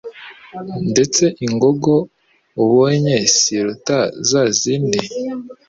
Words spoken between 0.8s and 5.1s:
Ndetse ingogo ubonye siruta zazindi